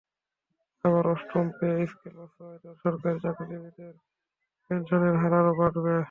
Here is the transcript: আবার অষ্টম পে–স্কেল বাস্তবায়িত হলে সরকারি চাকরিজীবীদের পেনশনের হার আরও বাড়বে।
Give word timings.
আবার 0.83 1.03
অষ্টম 1.13 1.45
পে–স্কেল 1.57 2.13
বাস্তবায়িত 2.19 2.63
হলে 2.63 2.79
সরকারি 2.83 3.17
চাকরিজীবীদের 3.25 3.93
পেনশনের 4.69 5.15
হার 5.21 5.33
আরও 5.39 5.53
বাড়বে। 5.59 5.93